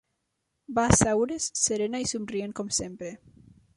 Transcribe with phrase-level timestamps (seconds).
[0.77, 3.13] Va asseure's, serena i somrient com sempre